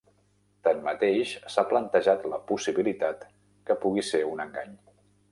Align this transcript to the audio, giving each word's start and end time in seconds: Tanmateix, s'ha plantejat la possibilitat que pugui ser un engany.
Tanmateix, 0.67 1.33
s'ha 1.55 1.63
plantejat 1.73 2.25
la 2.31 2.39
possibilitat 2.51 3.27
que 3.69 3.77
pugui 3.83 4.05
ser 4.09 4.23
un 4.31 4.41
engany. 4.47 4.73